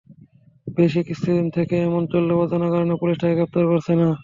বেশ 0.67 0.93
কিছুদিন 1.07 1.45
থেকে 1.55 1.75
এমন 1.81 2.03
চললেও 2.11 2.41
অজানা 2.43 2.67
কারণে 2.73 2.93
পুলিশ 3.01 3.15
তাঁকে 3.19 3.35
গ্রেপ্তার 3.37 3.63
করছে 3.71 3.91
না। 4.01 4.07